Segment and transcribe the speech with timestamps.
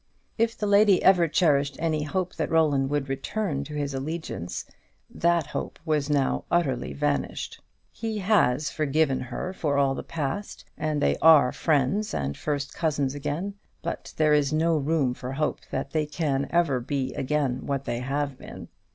[0.35, 4.65] If the lady ever cherished any hope that Roland would return to his allegiance,
[5.11, 7.61] that hope has now utterly vanished.
[7.91, 13.13] He has forgiven her for all the past, and they are friends and first cousins
[13.13, 13.53] again;
[13.83, 17.99] but there is no room for hope that they can ever be again what they
[17.99, 18.69] have been.